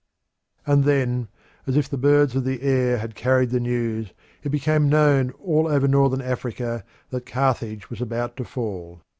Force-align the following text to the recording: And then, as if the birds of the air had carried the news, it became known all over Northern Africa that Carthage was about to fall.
And 0.65 0.83
then, 0.83 1.27
as 1.67 1.77
if 1.77 1.87
the 1.87 1.95
birds 1.95 2.35
of 2.35 2.43
the 2.43 2.63
air 2.63 2.97
had 2.97 3.13
carried 3.13 3.51
the 3.51 3.59
news, 3.59 4.13
it 4.41 4.49
became 4.49 4.89
known 4.89 5.29
all 5.33 5.67
over 5.67 5.87
Northern 5.87 6.21
Africa 6.23 6.83
that 7.11 7.27
Carthage 7.27 7.91
was 7.91 8.01
about 8.01 8.35
to 8.37 8.43
fall. 8.43 9.01